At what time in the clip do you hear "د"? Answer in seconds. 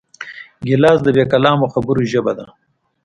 1.03-1.07